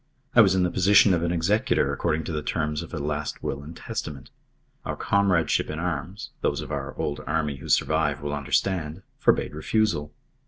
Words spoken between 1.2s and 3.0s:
an executor according to the terms of a